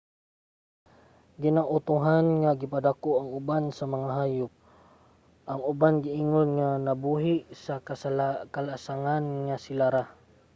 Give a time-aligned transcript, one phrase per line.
[1.43, 4.51] ginautohan nga gipadako ang uban sa mga hayop;
[5.51, 7.75] ang uban giingon nga nabuhi sa
[8.55, 10.03] kalasangan nga sila ra